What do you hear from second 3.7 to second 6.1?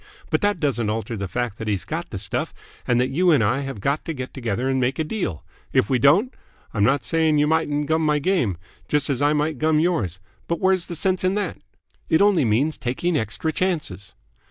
got to get together and make a deal. If we